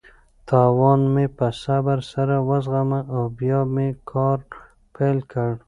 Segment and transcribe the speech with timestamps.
[0.47, 4.39] تاوان مې په صبر سره وزغمه او بیا مې کار
[4.95, 5.51] پیل کړ.